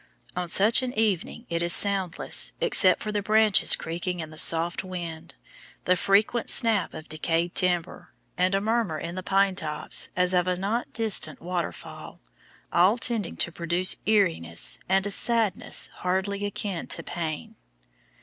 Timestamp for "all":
12.73-12.97